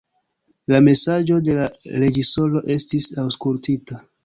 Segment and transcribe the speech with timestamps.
[0.71, 1.67] La mesaĝo de la
[2.05, 4.03] reĝisoro estis aŭskultita.